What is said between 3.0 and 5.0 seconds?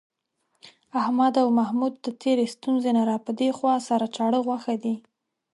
را پدېخوا، سره چاړه غوښه دي.